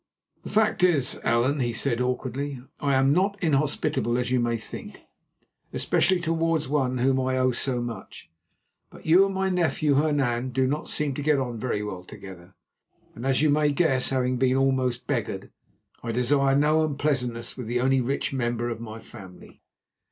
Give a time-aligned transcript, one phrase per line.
[0.41, 4.97] "The fact is, Allan," he said awkwardly, "I am not inhospitable as you may think,
[5.73, 8.31] especially towards one to whom I owe so much.
[8.89, 12.55] But you and my nephew, Hernan, do not seem to get on very well together,
[13.13, 15.51] and, as you may guess, having just been almost beggared,
[16.01, 19.61] I desire no unpleasantness with the only rich member of my family."